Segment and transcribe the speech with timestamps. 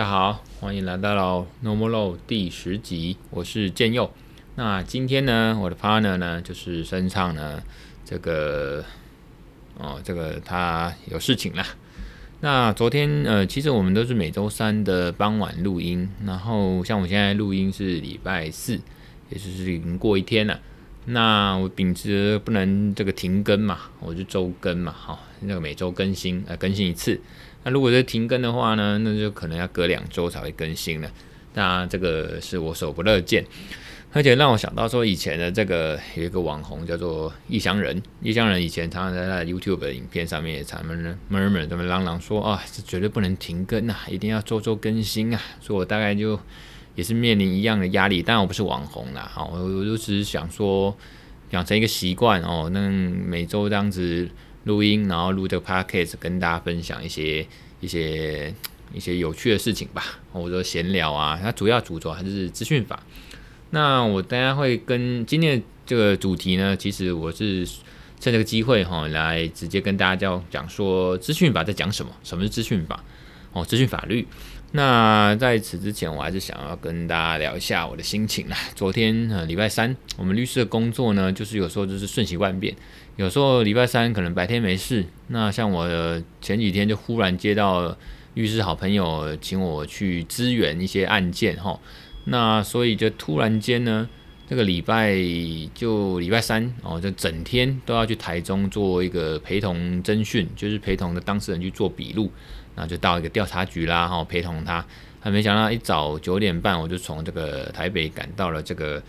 [0.00, 4.10] 大家好，欢迎来到了 Normal 第十集，我是建佑。
[4.54, 7.62] 那今天呢，我的 partner 呢就是声唱呢，
[8.06, 8.82] 这个
[9.76, 11.66] 哦，这个他有事情啦。
[12.40, 18.80] 那昨天呃，其实我们都是每周三的傍晚录音，然后像我现在录音是礼拜四，
[19.28, 20.58] 也就是已经过一天了。
[21.04, 27.20] 那我秉持不能这个停更嘛，我就周更嘛，好、那个每周更新呃更新一次。
[27.64, 31.10] 那如果是停更的话呢，那就可能要隔两周才会更新了。
[31.52, 33.44] 当然这个是我所不乐见，
[34.12, 40.96] 而且让我想到说以前的这个有一个网红叫做异乡人，异乡人以前常常在 YouTube 的影片上面也常常
[41.30, 45.40] murmur 这么嚷嚷说啊，这绝对不能停更啊，一定要周周更新啊。
[45.60, 46.38] 所以我大概就。
[46.96, 50.94] 也是面临一样的压力，当然我不是网红啦，好，我我就只是想说
[51.50, 54.28] 养成一个习惯哦，那每周这样子
[54.64, 57.46] 录音，然后录这个 podcast 跟大家分享一些
[57.80, 58.54] 一些
[58.92, 63.02] 一些有趣的事情吧，或者说闲聊啊，它主要主轴还是资讯法。
[63.70, 67.64] 那我大家会跟今天的这个主题呢，其实我是
[68.18, 73.02] 趁这个机会哈，来直接跟大家讲讲说资讯法在讲什么，什么是资讯法
[73.52, 74.26] 哦，资讯法律。
[74.72, 78.56] 那在此之前，我还是想要跟大家聊一下我的心情啦。
[78.76, 82.76] 昨天呃，礼拜三，我们律师的工作呢，就是有时候就是瞬息万变，
[83.20, 85.04] 有时候礼拜三可能白天没事。
[85.26, 85.86] 那像我
[86.40, 87.94] 前几天就忽然接到
[88.32, 91.78] 律师好朋友请我去支援一些案件哈，
[92.24, 94.08] 那所以就突然间呢，
[94.48, 95.14] 这个礼拜
[95.74, 102.32] 就礼拜三哦，就整天都要去台中做一个陪同侦讯，就是陪同的当事人去做笔录。
[102.74, 104.82] 那就到一个调查局啦，哈，陪同他。
[105.22, 109.02] 还没想到一早九点半，我就从这个台北赶到了这个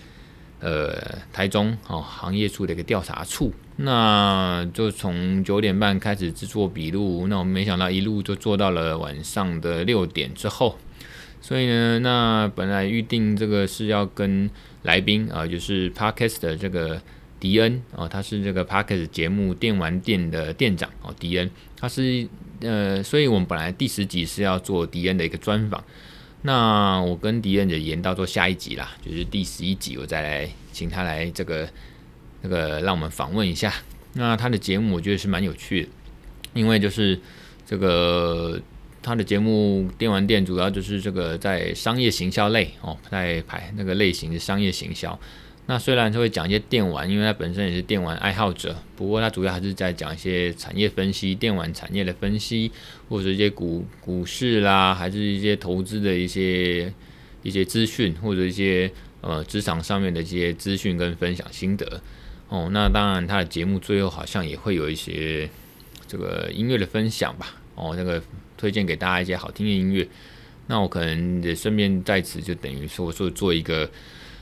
[0.62, 0.96] 呃
[1.34, 3.52] 台中哦行业处的一个调查处。
[3.76, 10.78] 那就从九点半开始制作笔录，那我们没想到一路就做到了晚上的六点之后。
[11.42, 14.50] 所以呢，那本来预定这个是要跟
[14.84, 17.02] 来宾啊，就是 Podcast 的这个
[17.40, 22.28] 迪恩哦，他是这个 Podcast 节目电玩店的店长哦，迪恩，他是。
[22.64, 25.84] 呃，所以我们本来第十集是要做迪恩的一个专访，
[26.44, 31.70] 那我跟迪恩就延到做下一集啦，就是第十一集，我再来请他来这个
[32.42, 33.74] 那个让我们访问一下。
[34.14, 35.90] 那他的节目我觉得是蛮有趣的，
[36.54, 37.20] 因为就是
[37.66, 38.60] 这个
[39.02, 45.18] 他的节目电玩店主要就是这个在商业行销类哦，在排那个类型的商业行销。
[45.68, 52.70] 那虽然他会讲一些电玩，因为他本身也是电玩爱好者，不过他主要还是在讲一些产业分析、电玩产业的分析，
[53.08, 56.92] 或者一些股股市啦，还是一些投资的一些
[57.42, 58.92] 一些资讯，或者一些
[59.22, 62.02] 呃职场上面的一些资讯跟分享心得。
[62.50, 65.50] 哦，那当然他的节目最后好像也会有一些
[66.06, 67.56] 这个音乐的分享吧。
[67.76, 68.22] 哦，那个
[68.58, 70.06] 推荐给大家一些好听的音乐。
[70.68, 73.90] 那我可能也顺便在此就等于说说做一个。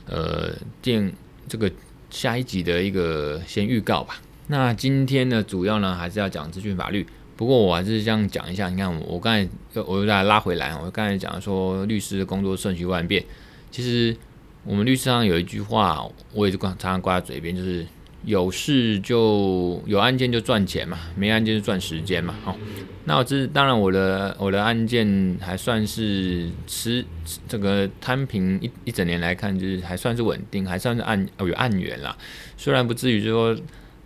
[0.06, 0.52] 呃，
[0.82, 1.12] 电
[1.48, 1.70] 这个
[2.10, 4.20] 下一集的一个先预告吧。
[4.48, 7.06] 那今天呢，主要呢还是要讲资讯法律。
[7.36, 8.68] 不过我还是这样讲一下。
[8.68, 9.48] 你看我，我刚才
[9.82, 10.76] 我又再拉回来。
[10.76, 13.24] 我刚才讲说，律师的工作顺序万变。
[13.70, 14.16] 其实
[14.64, 17.86] 我们律师上有一句话，我也是常常挂在嘴边，就是。
[18.24, 22.34] 有事就有案件就赚钱嘛，没案件就赚时间嘛。
[22.44, 22.54] 哦，
[23.04, 27.04] 那我这当然我的我的案件还算是吃
[27.48, 32.16] 这个摊平一一整年来看，就是还算是稳定，还算是案有案源啦。
[32.58, 33.56] 虽然不至于说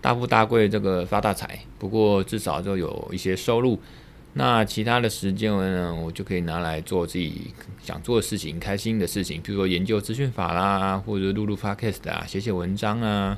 [0.00, 3.80] 大富大贵这个发大财，不过至少就有一些收入。
[4.36, 7.52] 那其他的时间呢，我就可以拿来做自己
[7.82, 13.36] 想做的事情、开心的事情，比如说研究资讯法啦，或者录录 podcast 啊，写写文章啊。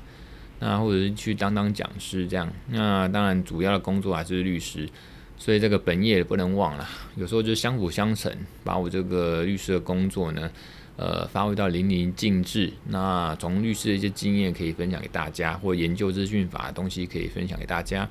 [0.59, 4.88] 那或者是去当当讲师这样，那当然主要的工作还是律师，
[5.37, 6.88] 所以这个本业也不能忘了。
[7.14, 10.50] 有时候就相辅相成，把我这个律师的工作呢，
[10.97, 12.73] 呃，发挥到淋漓尽致。
[12.88, 18.09] 那从律师的一些经验可以分享给大家，或研究资讯法的东西可以分享给大家。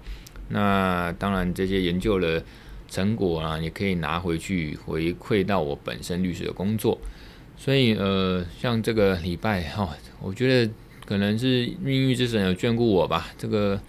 [0.50, 2.44] 那当然这些研究的
[2.88, 6.96] 成果啊，也可以拿回去回馈到我本身律师的工作。
[7.58, 9.90] 所以呃，像这个礼拜哈、哦，
[10.22, 10.72] 我觉得。
[11.06, 13.28] 可能是命运之神有眷顾我吧。
[13.38, 13.80] 这个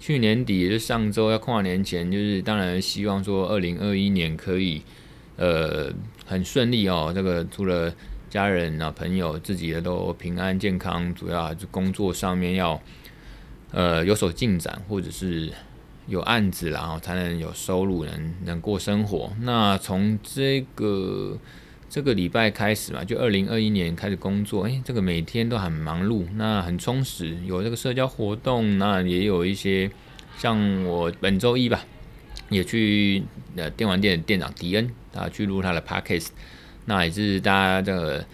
[0.00, 4.82] 去年底，就上周要跨年前，就是当然希望说，二零二一年可以
[5.36, 5.92] 呃
[6.26, 7.12] 很顺利哦。
[7.14, 7.94] 这个除了
[8.28, 12.80] 家人啊、朋友、自己的都平安健康，主要还是工作上面要
[13.70, 15.52] 呃有所进展，或者是
[16.08, 19.32] 有案子，然后才能有收入，能能过生活。
[19.40, 21.38] 那从这个。
[21.94, 29.88] 这个礼拜开始嘛，就二零二一年开始工作，诶，这个每天都很忙碌，那很充实，有这个社交活动，那也有一些
[30.36, 31.84] 像我本周一吧，
[32.48, 33.22] 也去
[33.54, 36.30] 呃电玩店的店长迪恩啊去录他的 podcast，
[36.86, 38.26] 那也是大家这个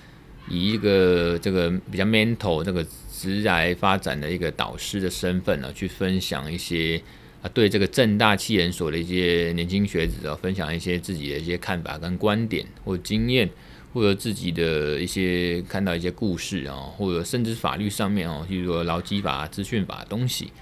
[0.49, 6.99] 以一个这个比较 mental 这个职来发展的一个导师的身份呢、啊，去分享一些
[7.43, 13.49] 啊对这个正大气研所的一些年轻学子啊，分享一些自己的一些看法跟观点或经验，
[13.93, 20.53] 或者自己的一些看到一些故事啊，或者甚至法律上面哦，比如说劳基法、资讯法的东西。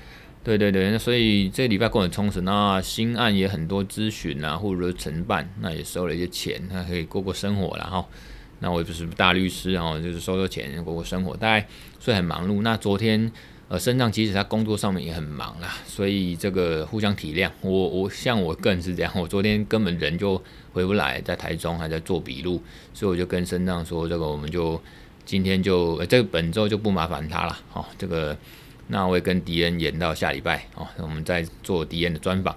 [0.45, 8.07] 对对对，那所以这个礼拜过得充实，那新案也很多咨询啊，或者说承办，那也收了一些钱，那可以过过生活了哈。
[8.61, 11.67] 那我也不是大律师啊，就是收收钱过过生活，大概
[12.01, 12.63] 所以很忙碌。
[12.63, 13.31] 那昨天
[13.69, 17.51] 呃，身上其实他工作上面也很忙啦，所以这个互相体谅。
[17.61, 20.43] 我我像我个人是这样，我昨天根本人就
[20.73, 22.63] 回不来，在台中还在做笔录，
[22.95, 24.81] 所以我就跟身上说，这个我们就
[25.25, 28.37] 今天就、呃、这个本周就不麻烦他了，好这个。
[28.91, 32.57] 那我也跟迪恩延到下礼拜哦，我们再做迪恩的专访。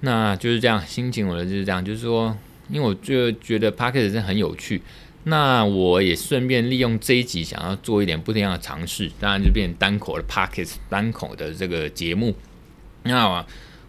[0.00, 2.36] 那就是这样，心情我的就是这样，就是说，
[2.68, 4.82] 因为我就觉得 Podcast 真的很有趣。
[5.24, 12.34] 那我也顺便利用这一集，想要做一点不一样的尝试，当然就变成单口的 pockets 单口的这个节目。
[13.04, 13.44] 那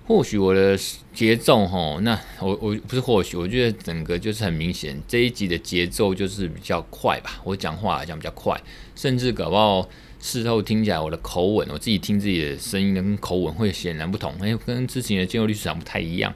[0.05, 0.77] 或许我的
[1.13, 7.39] 节奏哈，那我我不是或许，我觉得整个就是很明显，这一集的节奏就是比较快吧。
[7.43, 8.59] 我讲话来讲比较快，
[8.95, 9.89] 甚至搞不好。
[10.19, 16.33] 事后听起来，我的口吻，我自己听自己的声音跟口吻会显然不同，哎，跟之前的进入律师长不太一样。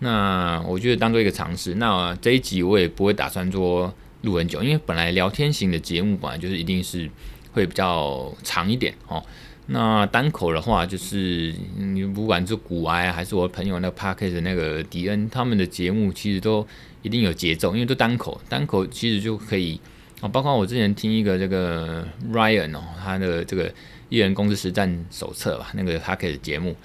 [0.00, 1.74] 那我觉得当做一个尝试。
[1.74, 7.10] 那这一集我也不会打算做录很久，因为本来聊天型的节目本来就是一定是
[7.52, 9.22] 会比较长一点哦。
[9.66, 16.66] 那单口的话，就是你不管是股癌还是我朋友那个 Podcast 的那个迪恩，他们的节目其实都
[17.02, 19.80] 一定有节奏，因为都单口，单口其实就可以。
[20.20, 23.72] 哦，包括我之前听一个这个 Ryan 哦，他的这个
[24.08, 26.76] 艺人公司实战手册吧，那个他开的节目，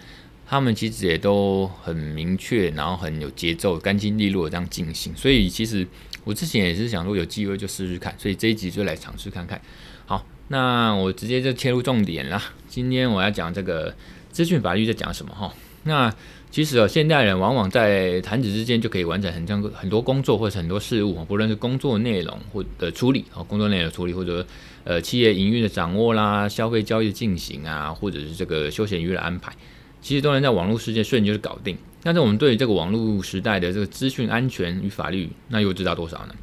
[0.47, 5.13] 他们其实也都很明确，然后很有节奏，干净利落这样进行。
[5.17, 5.85] 所以其实
[6.25, 9.61] 我之前也是想说有机会就试试看，所以这一集就来尝试看看。
[10.05, 12.43] 好，那我直接就切入重点啦。
[12.67, 13.95] 今天我要讲这个
[14.31, 15.53] 资讯法律在讲什么哈？
[15.83, 16.13] 那
[16.49, 24.45] 其实哦，现代人往往在弹指之间就可以完成很像很多工作或者很多事务，不论是工作内容或的处理哦，工作内容处理或者
[24.83, 29.53] 呃企业营运的掌握啦，消费交易的进行啊，或者是这个休闲娱乐安排，
[30.01, 31.77] 其实都能在网络世界瞬间就是搞定。
[32.05, 36.35] 但是我们对于这个网络时代的这个资讯安全与法律，那又知道多少呢？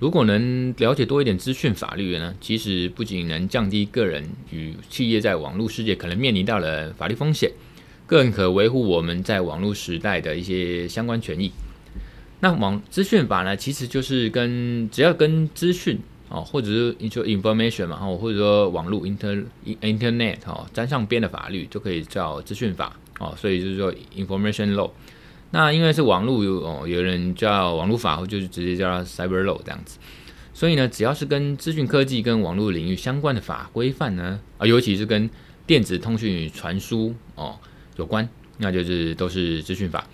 [0.00, 7.52] 如果能了解多一点资讯法律呢，其实不仅能降低个人与企业在网络世界可能面临到的法律风险。
[8.04, 11.52] 更可维护我们在网络时代的一些相关权益。
[12.40, 19.44] 那网资讯法呢，其实就是跟只要跟资讯哦，或者是你说 information 嘛，或者说网络 inter
[19.80, 23.34] internet 哦沾上边的法律，就可以叫资讯法哦。
[23.36, 24.90] 所以就是说 information law。
[25.50, 29.98] 那因为是网络有哦，有人叫网络法，或就是直接叫它 cyber law 这样子。
[30.52, 35.28] 所以呢，只要是跟资讯科技跟网络领域相关的法规范呢，啊，尤其是跟
[35.66, 37.56] 电子通讯与传输哦。
[37.96, 40.06] 有关，那就是都是资讯法。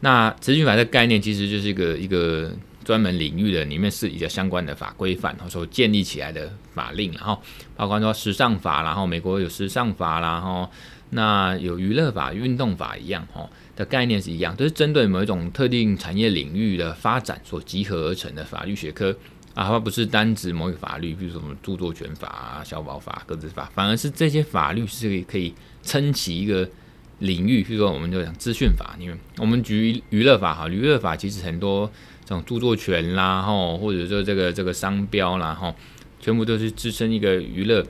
[0.00, 2.50] 那资讯法的概念其实就是一个一个
[2.86, 7.42] 专门领域的里面是一个相关的法规范，所建立起来的法令，然后
[7.74, 10.70] 包括说时尚法，然后美国有时尚法，然后
[11.10, 13.50] 那有娱乐法、运动法一样，哈。
[13.74, 19.10] 的概念是一样，都是针对某一种特定产业领域的发展所集合而成的法律学科。
[19.54, 25.52] 啊，它不是单指某一法律，比如说什么著作权法啊、消保法、个资法，反而是这些法律是可以
[25.82, 26.68] 撑起一个。
[27.20, 31.90] 领域，譬如说，我们就讲资讯法，因为我们举娱乐法哈，娱乐法其实很多
[32.24, 35.74] 这种著作权啦，吼，或者说这个这个商标啦，吼，
[36.20, 37.82] 全部都是支撑一个娱乐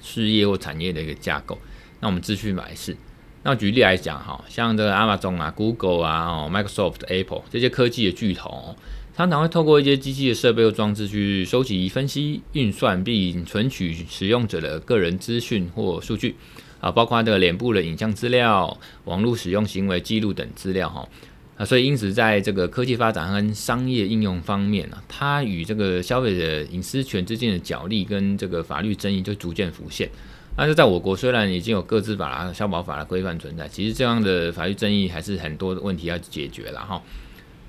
[0.00, 1.58] 事业或产业的一个架构。
[2.00, 2.96] 那我们资讯法也是。
[3.44, 8.76] 那举例来讲，哈，像这个 Amazon 啊、Google 啊、哦、Microsoft、Apple 这些科技的巨头，
[9.16, 16.36] 常常会透过一些机器的设备或装置去收集、分析、运算并存取使用者的个人资讯或数据。
[16.82, 21.08] 啊，包括这个脸部的影像资料、网络使用行为记录等资料，哈，
[21.56, 30.10] 啊，所以因此在这个科技发展和商业应用方面呢，它与这个消费者隐私权之间的角力跟这个法律争议就逐渐浮现。
[30.56, 37.00] 但是在我国，虽然已经有个资法、消保法的规范存在，其实这样的法律争议还是很多的问题要解决了哈。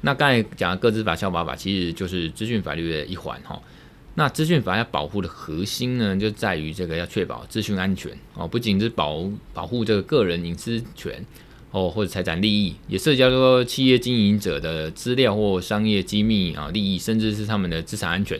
[0.01, 3.62] 那刚才讲的个资法、消保法，其实就是资讯法律的一环哈。
[4.15, 11.25] 那资讯法要保护的核心呢，就在于这个要确保资讯安全哦，不仅是保保护这个个人隐私权
[11.72, 18.39] 哦，或者财产利益，也涉及到说企业经营者的资料或商业机密啊利益，甚至是他们的资产安全。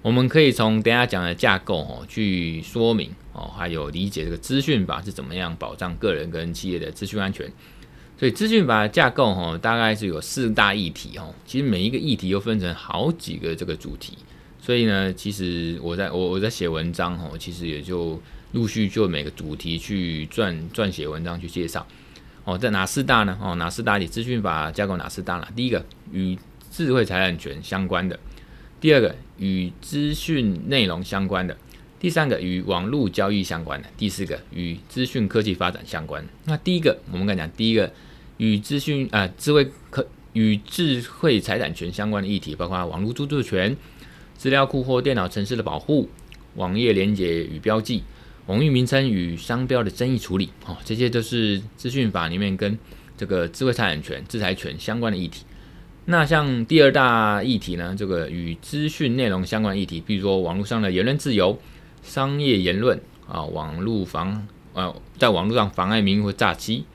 [0.00, 7.46] 我们可以从等下讲的架构哦去说明哦，还有理解这个资讯法是怎么样保障个人跟企业的资讯安全。
[8.18, 11.28] 所以资讯法的架构哈，大概是有四大议题哈。
[11.44, 14.16] 其实每一个议题又分成好几个这个主题，
[14.60, 18.20] 所以呢，其实我在我我在写文章哦，其实也就
[18.52, 21.86] 陆续就每个主题去撰撰写文章去介绍。
[22.44, 23.38] 哦，在哪四大呢？
[23.40, 25.48] 哦，哪四大你资讯法架构哪四大呢？
[25.54, 26.38] 第一个与
[26.70, 28.18] 智慧财产权相关的，
[28.80, 31.56] 第二个与资讯内容相关的，
[31.98, 36.24] 第三个与网络交易相关的，第四个与资讯科技发展相关。
[36.44, 37.92] 那第一个，我们刚讲第一个
[38.38, 43.76] 与资讯啊、智慧科与智慧财产权相关的议题，包括网络著作权、
[44.40, 46.08] 资料库或电脑程式的保护、
[46.54, 48.02] 网页连结与标记。
[48.46, 52.78] 网域名称与商标的争议处理，哦，这些都是资讯法里面跟
[53.18, 55.44] 这个智慧财产权、制裁权相关的议题。
[56.06, 61.60] 那像第二大议题呢，这个与资讯内容相关的议题，比如说网络上的言论自由、
[62.02, 66.86] 商业言论啊，网络妨呃，在网络上妨碍名誉或诈欺、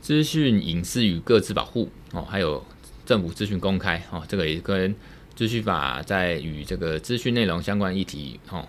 [0.00, 2.64] 资讯隐私与个资保护哦，还有
[3.04, 4.96] 政府资讯公开哦，这个也跟
[5.38, 8.66] 资讯法在与这个资讯内容相关议题哦。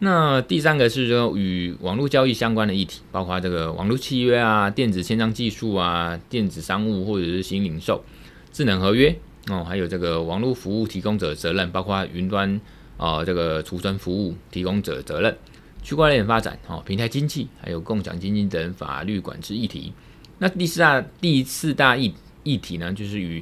[0.00, 8.04] 那第三个是说与网络交易相关的议题，包括这个网络契约啊、电子签章技术啊、电子商务或者是新零售、
[8.52, 12.60] 智能合约哦，还有这个网络服务提供者责任，包括云端
[12.96, 15.38] 啊、这个储存服务提供者责任、
[15.84, 19.92] 区块链发展哦、平台经济，还有共享经济等法律管制议题。
[20.38, 23.40] 那第四大第四大议议题呢，就是与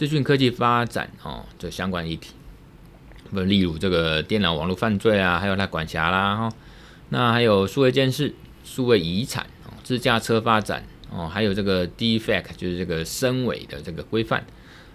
[0.00, 2.32] 资讯科技发展哦这相关议题。
[3.30, 6.52] 不，例如这个电脑网络犯罪啊，还有它管辖啦哈，
[7.10, 14.42] 那还有数位监视、数位遗产哦，自驾车发展哦，还有这个 Deepfake 就是这个深伪的这个规范，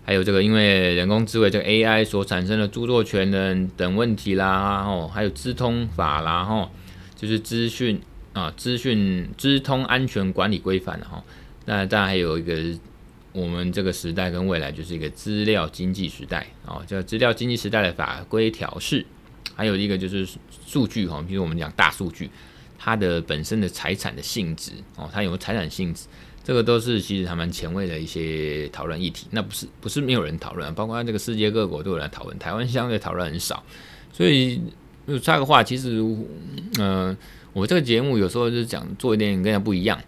[0.03, 6.71] 还有这个因为人工智慧这个 AI 所产生的著作权等等问题啦，哦，还有资通法啦哈，
[7.15, 8.01] 就是资讯
[8.33, 11.23] 啊资讯资通安全管理规范哈，
[11.65, 12.55] 那当然还有一个。
[13.35, 19.05] 我们这个时代跟未来就是一个资料经济时代哦，叫资料经济时代的法规调试，
[19.53, 20.25] 还有一个就是
[20.65, 22.29] 数据哈，比如我们讲大数据，
[22.79, 26.05] 它的本身的财产的性质哦，它有财产性质，
[26.45, 29.27] 这个都是其实还蛮前卫的一些讨论议题。
[29.31, 33.61] 那不是不是没有人讨论，包括这个世界各国都有人讨论，台湾相对讨论很少。
[34.13, 34.61] 所以
[35.05, 36.01] 就插个话，其实
[36.79, 37.15] 嗯、
[37.51, 40.01] 我这个节目有时候就是讲做一点跟人家不一样。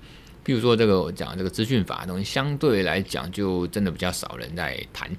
[0.48, 5.12] 比如说这个我讲这个资讯法的东西，相对来讲就真的比较少人在谈。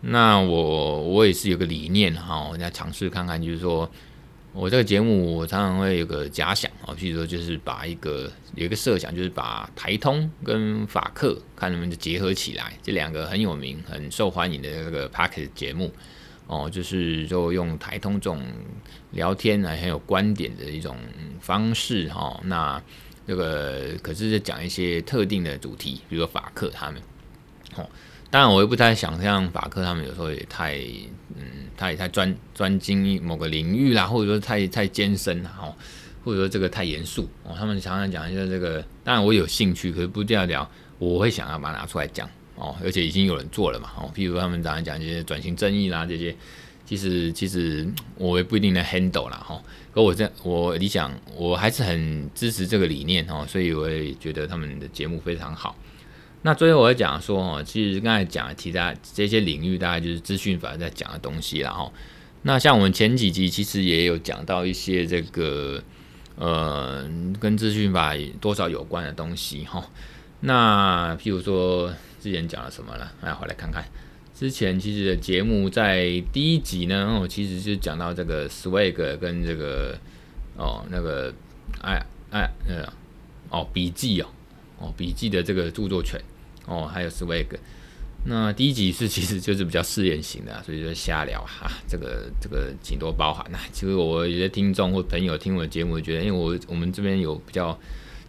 [0.00, 3.86] 那我我也是有个理念哈，我在尝试看看，就是说
[4.54, 15.92] 我这个节目我常常会有个假想啊，譬如说就是把一个有一个设想，就是把台通跟法客看能不能结合起来，这两个很有名、很受欢迎的这个 Podcast 节目
[16.46, 18.42] 哦，就是就用台通这种
[19.10, 20.96] 聊天啊很有观点的一种
[21.38, 22.82] 方式哈，那。
[23.30, 27.00] 这个可是在讲一些特定的主题，比如说法克他们，
[27.76, 27.88] 哦，
[28.28, 30.76] 当然我也不太想像法克他们有时候也太，
[31.36, 31.44] 嗯，
[31.76, 35.72] 他也太专专精某个领域啦，或者说太太艰深，哦，
[36.24, 40.68] 或者说这个太严肃哦，他们常常讲一下这个，当然我有兴趣，可是不这样聊，
[40.98, 46.34] 我会想要把它拿出来讲哦，而且已经有人做了嘛，哦，譬如他们常常讲一些转型正义啦这些。
[46.90, 49.62] 其实其实我也不一定能 handle 啦哈，
[49.94, 55.76] 可我这我理想我还是很支持这个理念哈，所以我也觉得他们的节目非常好。
[56.42, 61.92] 那最后我要讲说哈，其实刚才讲的其他这些领域，大概就是资讯法在讲的东西啦哈。
[62.42, 65.80] 那像我们前几集其实也有讲到一些这个
[66.34, 69.88] 呃跟资讯法多少有关的东西哈。
[70.40, 73.84] 那譬如说之前讲了什么了，来回来看看。
[74.40, 79.94] 之前其实的节目在第一集呢，我其实就讲到这个 Swag 跟这个
[80.56, 81.30] 哦那个
[81.82, 82.90] 哎哎呃
[83.50, 84.26] 哦笔记哦
[84.78, 86.18] 哦笔记的这个著作权
[86.64, 87.48] 哦还有 Swag，
[88.24, 93.58] 那第一集是 其实就是比较试验型的，所以就瞎聊哈，这个这个请多包涵呐。
[93.74, 97.78] 其实我有些听众或朋友听我的节目，觉得因为我我们这边有比较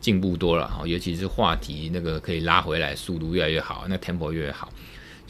[0.01, 4.69] 进步多了哈，尤其是话题那个可以拉回来，速度越来越好，那 tempo 越越好。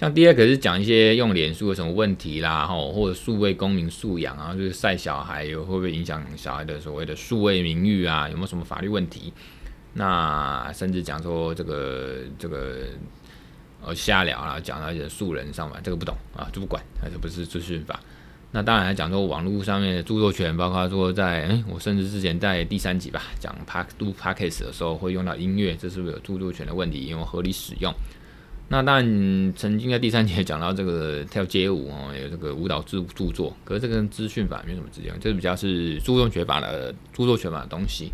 [0.01, 9.31] 像第二个是讲一些用脸书有什么问题啦，吼，或者数位公民素养啊，就是晒小孩有会不会影响小孩的所谓的数位名誉啊，有没有什么法律问题？
[9.93, 12.77] 那甚至讲说这个这个
[13.85, 17.99] 呃瞎聊啊，讲到一些素人上嘛，这个不懂啊，就不管，这不是资讯法。
[18.49, 27.05] 那当然还讲说网络上面的著作权，包括说在诶，我甚至之前在第三集吧讲 Park Do Podcast 的时候会用到音乐，这是不是有著作权的问题？
[27.05, 27.93] 因为合理使用。
[28.71, 38.13] 那当然，曾经在第三节讲到这个 跳街舞哦，有这个舞蹈着著作，可是这个跟资讯法没什么直接，这比较是著作权法的著作权法的东西。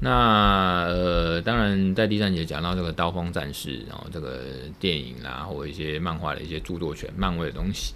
[0.00, 4.44] 那呃，当然在第三集讲到这个刀锋战士，然后这个
[4.78, 7.92] 电影啦，或者一些漫画的一些著作权、漫威的东西。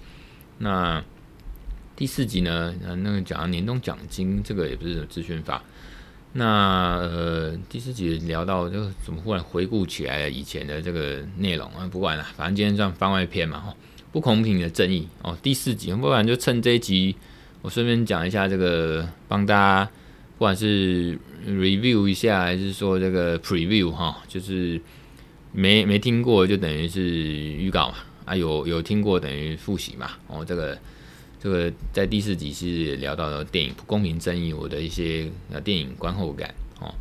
[0.58, 1.00] 那
[1.94, 5.62] 第四集呢，那个讲年终奖金，这个也不是资讯法。
[6.36, 11.88] 那呃，第四集聊到就，怎么忽然回顾起来了以前的这个内容啊？
[11.90, 13.74] 不管了，反正今天算番外篇嘛，哈，
[14.12, 15.36] 不公平的正义哦。
[15.42, 17.16] 第四集，不然就趁这一集，
[17.62, 19.90] 我顺便讲一下这个，帮大家。
[20.38, 24.78] 不管是 review 一下，还是说这个 preview 哈，就是
[25.50, 27.94] 没没听过就等于是预告嘛，
[28.26, 30.76] 啊有有听过等于复习嘛，哦这个
[31.40, 36.94] 这个在第四集是聊到了电影不公平正义我的一些呃电影观后感哦，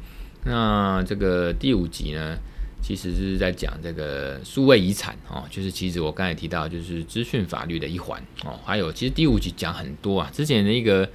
[0.46, 2.38] 那这个第五集呢，
[2.82, 11.10] 其实是在讲这个数位遗产哦，就是其实我刚才提到就是资讯法律的一环哦，还有其实第五集讲很多啊，之前的一个。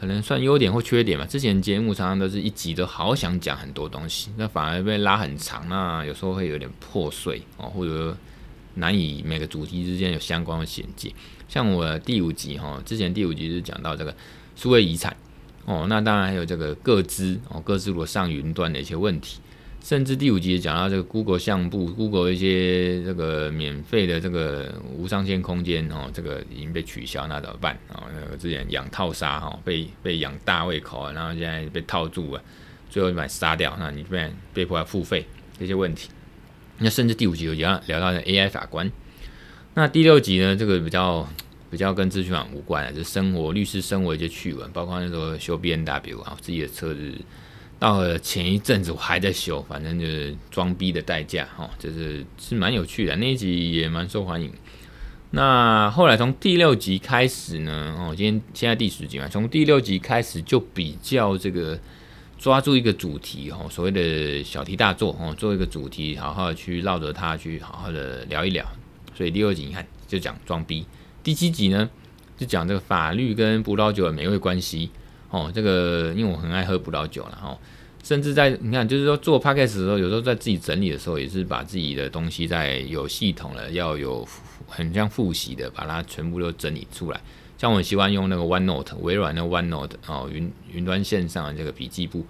[0.00, 1.26] 可能算优点或缺点吧。
[1.26, 8.16] 之前节目常常都是一集都好想讲很多东西，那反而被拉很长，那有时候会有点破碎哦，或者
[8.74, 11.12] 难以每个主题之间有相关的衔接。
[11.48, 14.14] 像我第五集哈，之前第五集是讲到这个
[14.56, 15.16] 数位遗产
[15.64, 19.40] 哦，那当然还有这个个资哦，个资如果上云端的一些问题。
[19.82, 28.04] 甚至第五集也讲到这个 Google 相簿，Google 一些这个免费的这个无上限空间哦，这个已经被取消，那怎么办啊？
[28.14, 32.42] 那个之前养套杀哈，被被养大胃口，然后现在被套住了，
[32.90, 35.26] 最后就把杀掉，那你被被迫要付费
[35.58, 36.10] 这些问题。
[36.80, 38.90] 那甚至第五集有聊聊到的 AI 法官，
[39.74, 41.28] 那第六集呢，这个比较
[41.70, 47.14] 比较跟资讯网无关的，就生活律师生活一些趣闻，包括那时候修 B N W 啊，自己的车子。
[47.78, 54.52] 到了前一阵子我还在修，反正就是装逼的代价哈，就是是蛮有趣的，那一集也蛮受欢迎。
[55.30, 61.78] 那后来从第六集开始呢，哦，今天现在第十集嘛，从第六集开始就比较这个
[62.40, 68.66] 抓住一个主题哈，所谓的小题大做哦，做一个主题，好好的去绕着它去好好的聊一聊。
[69.14, 70.86] 所以第二集你看就讲装逼，
[71.22, 71.90] 第七集呢
[72.38, 74.90] 就讲这个法律跟葡萄酒的美味关系。
[75.28, 77.56] 哦，这个因为我很爱喝葡萄酒了哈，
[78.02, 84.26] 甚至在你看，就是说做 podcast 的时候，有时候在自己整理的时候，也是把自己的东西在有系统的，要有
[84.66, 87.20] 很像复习的，把它全部都整理出来。
[87.60, 92.24] 像我喜欢用那个 OneNote，微软的 OneNote 哦，云云端线上的这个笔记簿，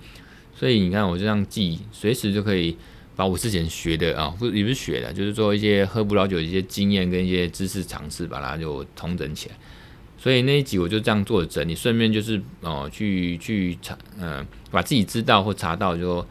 [0.52, 2.76] 所以你看我这样记，随时就可以
[3.14, 9.54] 把我之前学的啊，不也不是学的，就是做一些喝葡萄酒的一些经验跟一些知识常识，把它就统整起来。
[10.18, 16.26] 所以那一集我就这样做的整理，顺便就是哦、去去查，嗯、把自己知道或查到，就说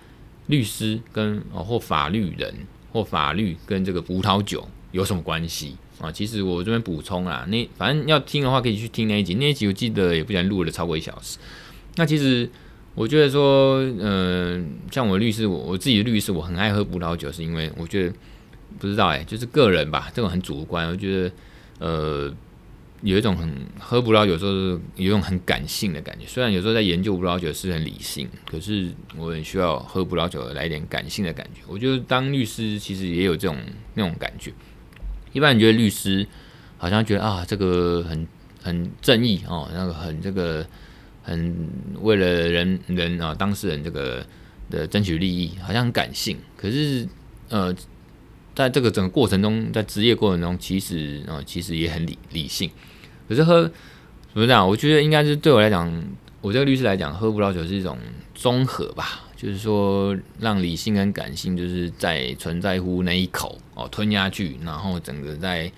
[0.47, 2.53] 律师跟哦、或法律人
[2.91, 11.37] 或法律跟这个葡萄酒有什么关系啊、其实我这边补充啊，那反正要听的话可以去听那一集，那一集我记得也不想录了超过一小时。
[11.95, 12.49] 那其实
[12.95, 18.13] 我觉得说，嗯、像我律师，我我自己的律师，我很爱喝葡萄酒，是因为我觉得
[18.77, 21.31] 不知道哎、就是个人吧，这种很主观，我觉得
[21.79, 22.33] 呃。
[23.01, 26.25] 有一种很喝葡萄酒，有时候有一种很感性的感觉。
[26.25, 31.61] 虽然有时候在研究葡萄酒是很理性，可是我很需要喝葡萄酒来一点感性的感觉。
[31.65, 33.55] 我觉得当律师其实也有这种
[33.93, 34.51] 那种感觉。
[35.33, 36.25] 一般人觉得律师
[36.77, 38.27] 好像觉得啊，这个很
[38.61, 40.65] 很正义哦，那个很这个
[41.23, 41.69] 很
[42.01, 44.25] 为了人人啊当事人这个
[44.69, 46.37] 的争取利益，好像很感性。
[46.55, 47.07] 可是
[47.49, 47.75] 呃。
[48.55, 52.69] 在这个整个过程中，在职业过程中，其实啊、其实也很理理性。
[53.29, 53.63] 可是喝
[54.33, 54.67] 怎么讲？
[54.67, 55.89] 我觉得应该是对我来讲，
[56.41, 57.97] 我这个律师来讲，喝葡萄酒是一种
[58.35, 65.71] 综合吧，就是说让理性跟感性就是在存在乎那一口哦吞下去，然后整个在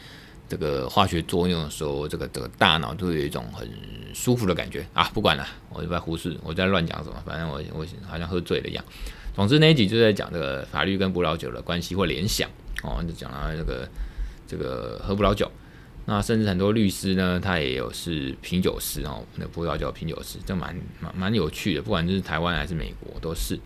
[0.49, 3.69] 这个化学作用的时候，这个这个大脑都有一种很
[4.15, 5.03] 舒服的感觉啊。
[5.13, 8.83] 不管了，我就不胡思，我在乱讲什么，反正我我好像喝醉了一样。
[9.35, 12.49] 总之那一集就在讲这个法律跟葡萄酒的关系或联想。
[12.81, 13.87] 哦，就讲到这个
[14.47, 15.51] 这个喝葡萄酒，
[16.05, 23.59] 那甚至很多律师呢，他也有是品酒师哦，那葡萄酒品酒师，这蛮蛮蛮有趣的，不管就是台湾还是美国都是。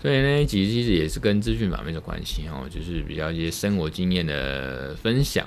[0.00, 5.46] 所以那一集其实也是跟资讯方面的关系哦，就是比较一些生活经验的分享。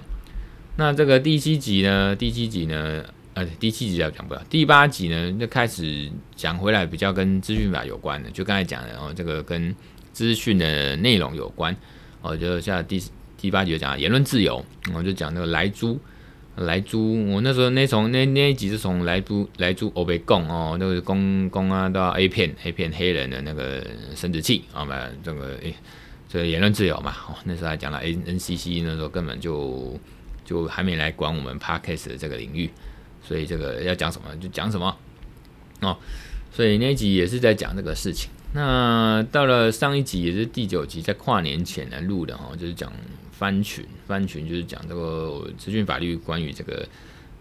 [0.77, 9.75] 那这个第七集呢，第七集呢，呃，第七集要讲不了，第八集呢就开始讲回来比较跟资讯法有关的，就刚才讲的哦，这个跟
[10.13, 11.75] 资讯的内容有关。
[12.21, 13.03] 哦就像第
[13.38, 15.99] 第八集讲言论自由，我就讲那个莱猪，
[16.57, 25.75] 莱猪，我那时候那从那那一集是从莱猪莱猪欧北共哦，那个公公啊到 A 片 A 片黑人的那个生殖器啊嘛，这个诶，
[26.29, 29.99] 这个言论自由嘛，哦，那时候还讲了 N N C C 那时候根本就
[30.45, 32.69] 就还没来管我们 parkas 的这个领域，
[33.21, 34.95] 所以这个要讲什么就讲什么
[35.81, 35.97] 哦，
[36.53, 38.29] 所以那一集也是在讲这个事情。
[38.53, 42.89] 那到了上一集也是第九集，在跨年前来录的哈，就是讲
[43.38, 46.88] 翻群，翻群就是讲这个资讯法律关于这个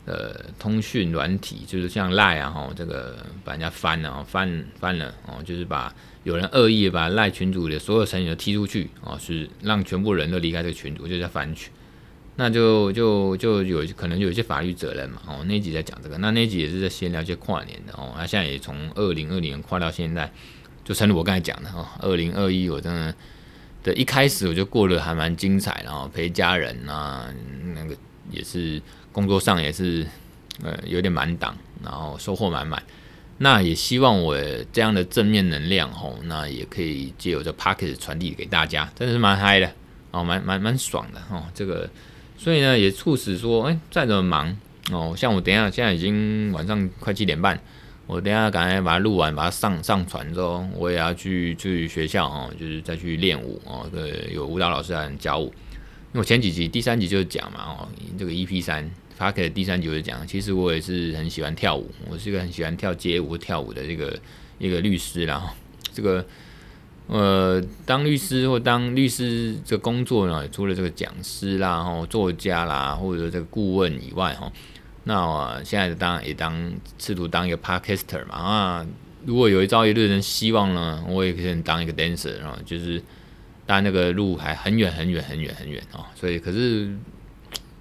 [0.06, 11.72] 呃通讯软体，就是像赖啊哈，这个把人家翻了哦，翻翻了哦，就是把有人恶意把赖群主的所有成员都踢出去哦，是让全部人都离开这个群组，就叫翻群。
[12.36, 20.30] 那就就就有可能有一些法律责任嘛哦，那集在讲这个，那那集也是在闲聊一些跨年的哦，那现在也从二零二零年跨到现在。
[20.84, 23.14] 就正如我刚才讲的哦，二零二一我真的
[23.84, 27.28] 的一开始我就过得还蛮精彩，然后陪家人啊，
[27.74, 27.94] 那个
[28.30, 30.04] 也是工作上也是
[30.62, 32.82] 呃有点满档，然后收获满满。
[33.38, 34.36] 那也希望我
[34.72, 39.70] 这样的正面能量吼，那也可以借由这 pocket 传递给大家，真的是蛮嗨的
[40.12, 41.44] 哦，蛮蛮蛮爽的哦。
[41.52, 41.90] 这个
[42.38, 44.56] 所以呢，也促使说，哎，再怎么忙
[44.90, 47.60] 哦，像我等一下现在已经晚上快七点半。
[48.06, 53.88] 我等下赶快把它录完，把它上上传之后，我也要去去学校哦，就是再去练舞哦。
[53.90, 55.46] 对，有舞蹈老师来教舞。
[56.12, 57.88] 因为我前几集第三集就是讲嘛哦，
[58.18, 64.14] 这个 EP 三发给第三集就是讲，其实我也是很喜欢跳舞，我是一个很喜欢跳街舞跳舞的这个
[64.58, 65.24] 一个律师。
[65.24, 65.48] 然后
[65.92, 66.24] 这个
[67.06, 74.52] 呃，当律师或当律师这个工作呢，除了这个讲师啦、哦作家啦，或者这个顾问以外哈。
[75.04, 78.86] 那我现在当然也当试图当一个 podcaster 嘛啊，
[79.26, 82.98] 如果有一朝一日能希望呢，我也可以当一个 dancer 啊，就是
[83.66, 86.94] 当然那个路还很远很远很远很远哦，所以可是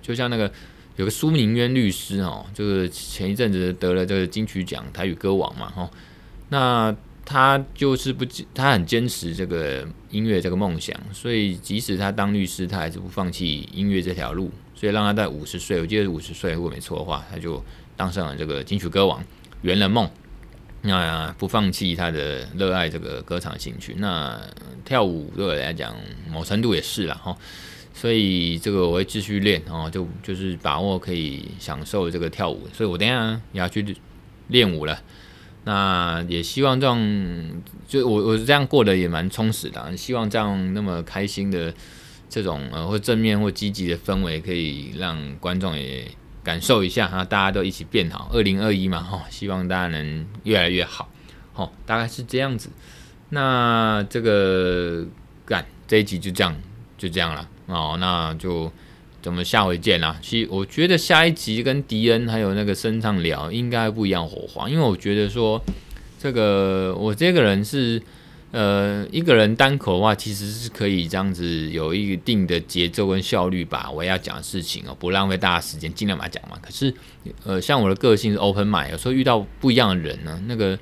[0.01, 0.51] 就像那个
[0.97, 5.89] 有个苏宁渊律师哦，就是前一阵子得了这个金曲奖台语歌王嘛哈，
[6.49, 14.51] 那他就是不他很坚持这个音乐这个梦想，所以即使他当律师，他还是不放弃音乐这条路。
[14.83, 17.63] 所以让他在五十岁，我记得五十岁，如果没错的话，他就
[17.95, 19.23] 当上了这个金曲歌王，
[19.61, 20.09] 圆了梦。
[20.81, 24.37] 那不放弃他的热爱这个歌唱兴趣，那
[24.83, 25.95] 跳舞对我来讲，
[26.29, 27.33] 某程度也是了哈。
[27.93, 32.67] 所以这个我会继续练哦，就就是把握可以享受这个跳舞。
[32.73, 33.95] 所以我等下也要去
[34.49, 35.01] 练舞了。
[35.63, 37.49] 那也希望这样，
[37.87, 41.73] 就我我这样过得也蛮充实的，希望这样那么开心的。
[42.33, 46.07] 这种呃或正面或积极的氛围，可以让观众也
[46.43, 48.31] 感受一下哈，大家都一起变好。
[48.33, 51.07] 二零二一嘛哈，希望大家能越来越好，
[51.53, 52.71] 好，大概是这样子。
[53.29, 55.05] 那这个
[55.45, 56.59] 干这一集就这样
[56.97, 58.71] 就这样了哦，那就
[59.21, 60.17] 咱们下回见啦。
[60.19, 65.61] 其实我觉得下一集跟迪恩还有那个身上聊应该不一样火花，因为我觉得说
[66.17, 68.01] 这个我这个人是。
[68.53, 73.89] 呃，一个人单口的话，其实是可以这样子有一定的节奏跟效率吧。
[73.89, 76.61] 我要讲的事情哦，不浪费大家时间，尽量把它讲完。
[76.61, 76.93] 可是，
[77.45, 80.77] 呃，像我的个性是 open mind，有时候遇到不一样的人呢，那个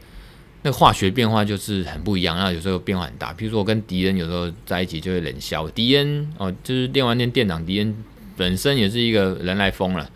[0.64, 2.36] 那个化学变化就是很不一样。
[2.38, 3.32] 那有时候变化很大。
[3.32, 5.66] 比如说我跟迪恩有时候在一起就会冷笑。
[5.70, 7.96] 迪恩哦，就是电玩店店长迪恩
[8.36, 10.12] 本身也是一个人来疯了。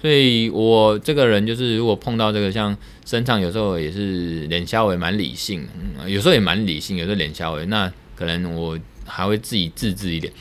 [0.00, 5.68] 所以我这个人就是，如果碰到这个像身上，有时候也是脸稍微蛮理性，
[6.06, 10.32] 有时候也蛮理性，有时候脸稍微，那可能我还会自己自制一点。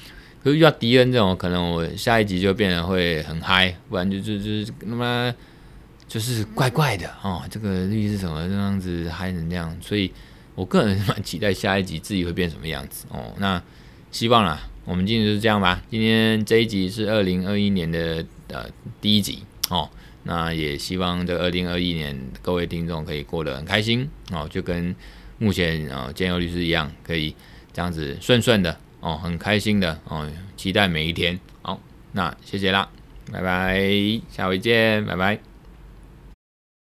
[0.42, 5.36] 可是遇到敌人这种，可能我下一集就变得会很嗨，不然就就就是那么
[6.08, 7.42] 就是怪怪的哦。
[7.50, 10.10] 这个律师什么这样子嗨成这样，所以
[10.56, 13.34] 我个人蛮期待下一集自己会变什么样子哦。
[13.38, 13.62] 那
[14.10, 15.84] 希望啦，我们今天就是这样吧。
[15.92, 18.66] 今天这一集是二零二一年的呃
[19.02, 19.44] 第一集。
[19.70, 19.90] 哦，
[20.24, 24.96] 那也希望这二零二一年各位听众可以过得很开心哦，就跟
[25.38, 27.34] 目前啊建佑律师一样，可以
[27.72, 31.40] 这样子顺顺的哦，很开心的哦，期待每一天。
[31.62, 31.80] 好，
[32.12, 32.90] 那谢谢啦，
[33.32, 35.49] 拜拜，下回见，拜拜。